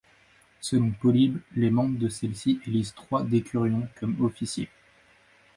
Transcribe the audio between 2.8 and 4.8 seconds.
trois décurions comme officiers.